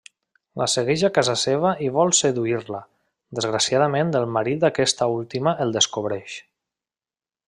La 0.59 0.67
segueix 0.75 1.01
a 1.09 1.11
casa 1.17 1.35
seva 1.41 1.73
i 1.87 1.89
vol 1.97 2.13
seduir-la, 2.21 2.81
desgraciadament 3.41 4.17
el 4.21 4.27
marit 4.39 4.65
d'aquesta 4.67 5.13
última 5.21 5.55
el 5.67 5.77
descobreix. 5.81 6.41